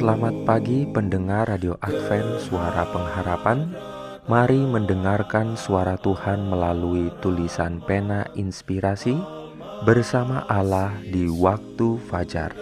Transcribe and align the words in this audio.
Selamat 0.00 0.32
pagi 0.48 0.88
pendengar 0.88 1.44
Radio 1.44 1.76
Advent 1.84 2.40
Suara 2.40 2.88
Pengharapan. 2.88 3.68
Mari 4.32 4.56
mendengarkan 4.64 5.60
suara 5.60 6.00
Tuhan 6.00 6.48
melalui 6.48 7.12
tulisan 7.20 7.84
pena 7.84 8.24
inspirasi 8.32 9.12
Bersama 9.84 10.48
Allah 10.48 10.96
di 11.04 11.28
waktu 11.28 12.00
fajar. 12.08 12.56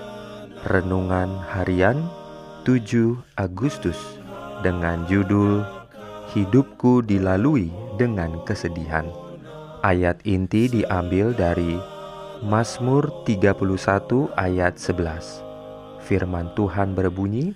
Renungan 0.66 1.30
harian 1.54 2.10
7 2.66 3.22
Agustus 3.38 4.18
Dengan 4.66 5.06
judul 5.06 5.62
Hidupku 6.34 7.06
dilalui 7.06 7.70
dengan 8.02 8.42
kesedihan 8.42 9.06
Ayat 9.86 10.26
inti 10.26 10.66
diambil 10.66 11.30
dari 11.38 11.78
Mazmur 12.42 13.06
31 13.22 14.26
ayat 14.34 14.74
11 14.74 15.47
Firman 16.08 16.56
Tuhan 16.56 16.96
berbunyi, 16.96 17.52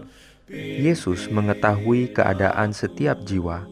Yesus 0.85 1.33
mengetahui 1.33 2.13
keadaan 2.13 2.69
setiap 2.69 3.25
jiwa. 3.25 3.65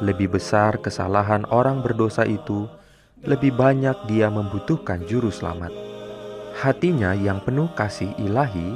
Lebih 0.00 0.40
besar 0.40 0.80
kesalahan 0.80 1.44
orang 1.52 1.84
berdosa 1.84 2.24
itu, 2.24 2.64
lebih 3.28 3.52
banyak 3.52 4.08
dia 4.08 4.32
membutuhkan 4.32 5.04
juru 5.04 5.28
selamat. 5.28 5.68
Hatinya 6.56 7.12
yang 7.12 7.44
penuh 7.44 7.68
kasih 7.76 8.08
ilahi 8.16 8.72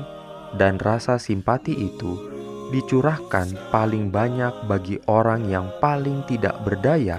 dan 0.60 0.76
rasa 0.76 1.16
simpati 1.16 1.72
itu 1.72 2.20
dicurahkan 2.68 3.72
paling 3.72 4.12
banyak 4.12 4.52
bagi 4.68 5.00
orang 5.08 5.48
yang 5.48 5.72
paling 5.80 6.20
tidak 6.28 6.60
berdaya 6.60 7.16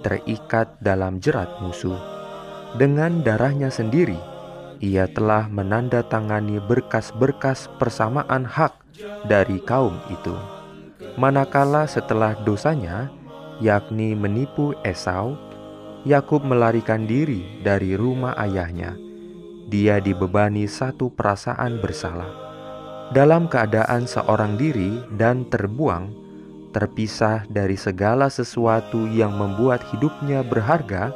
terikat 0.00 0.72
dalam 0.80 1.20
jerat 1.20 1.52
musuh. 1.60 2.00
Dengan 2.80 3.20
darahnya 3.20 3.68
sendiri, 3.68 4.16
ia 4.80 5.04
telah 5.12 5.52
menandatangani 5.52 6.64
berkas-berkas 6.64 7.68
persamaan 7.76 8.48
hak 8.48 8.87
dari 9.26 9.62
kaum 9.62 9.94
itu. 10.10 10.34
Manakala 11.18 11.86
setelah 11.86 12.34
dosanya, 12.42 13.10
yakni 13.62 14.14
menipu 14.14 14.74
Esau, 14.82 15.38
Yakub 16.06 16.46
melarikan 16.46 17.06
diri 17.06 17.62
dari 17.62 17.98
rumah 17.98 18.34
ayahnya. 18.38 18.94
Dia 19.68 20.00
dibebani 20.00 20.64
satu 20.64 21.10
perasaan 21.12 21.82
bersalah. 21.82 22.30
Dalam 23.12 23.50
keadaan 23.50 24.06
seorang 24.06 24.56
diri 24.56 25.00
dan 25.16 25.48
terbuang, 25.48 26.12
terpisah 26.72 27.44
dari 27.48 27.74
segala 27.74 28.28
sesuatu 28.28 29.08
yang 29.08 29.34
membuat 29.36 29.82
hidupnya 29.92 30.44
berharga, 30.44 31.12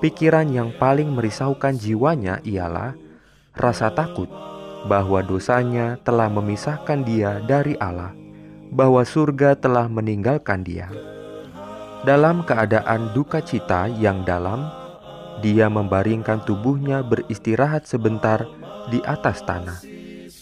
pikiran 0.00 0.50
yang 0.50 0.74
paling 0.76 1.12
merisaukan 1.12 1.76
jiwanya 1.78 2.42
ialah 2.42 2.96
rasa 3.54 3.92
takut 3.92 4.51
bahwa 4.86 5.22
dosanya 5.22 5.98
telah 6.02 6.26
memisahkan 6.26 7.06
dia 7.06 7.38
dari 7.46 7.78
Allah, 7.78 8.14
bahwa 8.74 9.06
surga 9.06 9.54
telah 9.58 9.86
meninggalkan 9.86 10.66
dia. 10.66 10.90
Dalam 12.02 12.42
keadaan 12.42 13.14
duka 13.14 13.38
cita 13.38 13.86
yang 13.86 14.26
dalam, 14.26 14.66
dia 15.38 15.70
membaringkan 15.70 16.42
tubuhnya 16.42 17.06
beristirahat 17.06 17.86
sebentar 17.86 18.42
di 18.90 18.98
atas 19.06 19.46
tanah. 19.46 19.78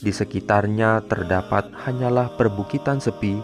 Di 0.01 0.09
sekitarnya 0.09 1.05
terdapat 1.05 1.69
hanyalah 1.85 2.33
perbukitan 2.41 2.97
sepi, 2.97 3.37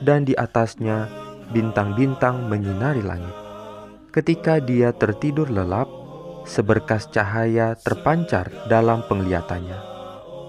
dan 0.00 0.24
di 0.24 0.32
atasnya 0.32 1.12
bintang-bintang 1.52 2.48
menyinari 2.48 3.04
langit. 3.04 3.36
Ketika 4.08 4.56
dia 4.64 4.96
tertidur 4.96 5.52
lelap, 5.52 5.86
seberkas 6.48 7.12
cahaya 7.12 7.76
terpancar 7.76 8.48
dalam 8.72 9.04
penglihatannya 9.04 9.99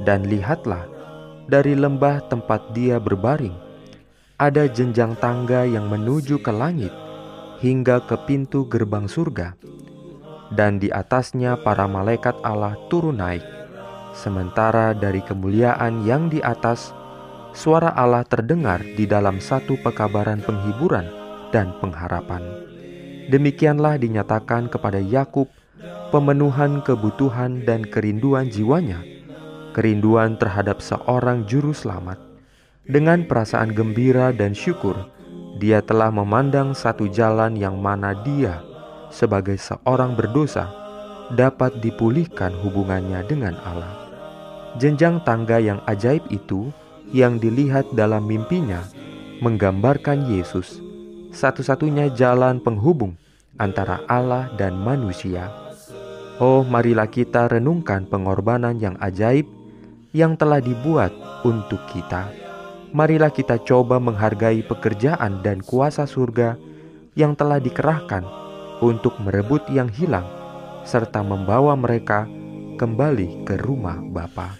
dan 0.04 0.26
lihatlah, 0.26 0.88
dari 1.52 1.76
lembah 1.76 2.24
tempat 2.32 2.72
dia 2.72 2.96
berbaring, 2.98 3.54
ada 4.40 4.66
jenjang 4.66 5.14
tangga 5.20 5.68
yang 5.68 5.92
menuju 5.92 6.42
ke 6.42 6.50
langit 6.50 6.90
hingga 7.62 8.02
ke 8.08 8.18
pintu 8.26 8.66
gerbang 8.66 9.06
surga. 9.06 9.54
Dan 10.52 10.82
di 10.82 10.92
atasnya 10.92 11.56
para 11.62 11.88
malaikat 11.88 12.36
Allah 12.44 12.76
turun 12.92 13.22
naik. 13.22 13.46
Sementara 14.12 14.92
dari 14.92 15.24
kemuliaan 15.24 16.04
yang 16.04 16.28
di 16.28 16.44
atas, 16.44 16.92
suara 17.56 17.96
Allah 17.96 18.28
terdengar 18.28 18.84
di 18.84 19.08
dalam 19.08 19.40
satu 19.40 19.80
pekabaran 19.80 20.44
penghiburan 20.44 21.08
dan 21.56 21.72
pengharapan. 21.80 22.44
Demikianlah 23.32 23.96
dinyatakan 23.96 24.68
kepada 24.68 25.00
Yakub 25.00 25.48
pemenuhan 26.12 26.84
kebutuhan 26.84 27.64
dan 27.64 27.88
kerinduan 27.88 28.52
jiwanya 28.52 29.00
kerinduan 29.72 30.36
terhadap 30.36 30.84
seorang 30.84 31.48
juru 31.48 31.72
selamat. 31.72 32.20
Dengan 32.86 33.24
perasaan 33.26 33.72
gembira 33.72 34.36
dan 34.36 34.52
syukur, 34.52 34.96
dia 35.62 35.80
telah 35.80 36.10
memandang 36.10 36.74
satu 36.74 37.06
jalan 37.08 37.54
yang 37.56 37.78
mana 37.78 38.18
dia, 38.26 38.60
sebagai 39.14 39.56
seorang 39.56 40.18
berdosa, 40.18 40.68
dapat 41.32 41.80
dipulihkan 41.80 42.52
hubungannya 42.64 43.24
dengan 43.28 43.56
Allah. 43.64 43.94
Jenjang 44.80 45.24
tangga 45.28 45.60
yang 45.60 45.84
ajaib 45.88 46.24
itu 46.32 46.72
yang 47.12 47.38
dilihat 47.38 47.92
dalam 47.92 48.24
mimpinya 48.24 48.84
menggambarkan 49.44 50.32
Yesus, 50.32 50.80
satu-satunya 51.36 52.12
jalan 52.16 52.64
penghubung 52.64 53.20
antara 53.60 54.02
Allah 54.08 54.50
dan 54.56 54.80
manusia. 54.80 55.52
Oh, 56.42 56.66
marilah 56.66 57.06
kita 57.06 57.52
renungkan 57.52 58.10
pengorbanan 58.10 58.82
yang 58.82 58.98
ajaib 58.98 59.46
yang 60.12 60.36
telah 60.36 60.60
dibuat 60.60 61.12
untuk 61.48 61.80
kita. 61.92 62.32
Marilah 62.92 63.32
kita 63.32 63.64
coba 63.64 64.04
menghargai 64.04 64.68
pekerjaan 64.68 65.40
dan 65.40 65.64
kuasa 65.64 66.04
surga 66.04 66.60
yang 67.16 67.36
telah 67.40 67.64
dikerahkan 67.64 68.24
untuk 68.84 69.16
merebut 69.24 69.64
yang 69.72 69.88
hilang 69.88 70.28
serta 70.84 71.24
membawa 71.24 71.78
mereka 71.80 72.28
kembali 72.76 73.48
ke 73.48 73.56
rumah 73.56 74.00
Bapa. 74.04 74.60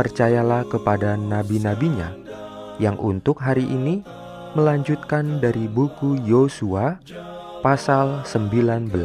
Percayalah 0.00 0.64
kepada 0.64 1.12
nabi-nabinya 1.12 2.16
yang 2.80 2.96
untuk 2.96 3.36
hari 3.36 3.68
ini 3.68 4.00
melanjutkan 4.56 5.44
dari 5.44 5.68
buku 5.68 6.24
Yosua 6.24 6.96
pasal 7.60 8.24
19. 8.24 8.96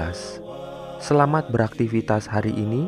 Selamat 1.03 1.51
beraktivitas 1.51 2.31
hari 2.31 2.55
ini. 2.55 2.87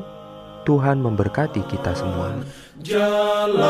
Tuhan 0.63 1.03
memberkati 1.03 1.67
kita 1.67 1.99
semua. 1.99 2.31
jalan 2.79 3.67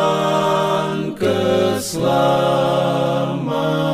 keselamatan. 1.18 3.87